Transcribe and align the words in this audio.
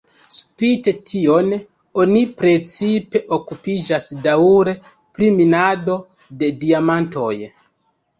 Spite 0.35 0.91
tion, 1.09 1.49
oni 2.03 2.23
precipe 2.39 3.21
okupiĝas 3.37 4.07
daŭre 4.29 4.73
pri 5.19 5.29
minado 5.35 5.99
de 6.41 6.51
diamantoj. 6.65 7.35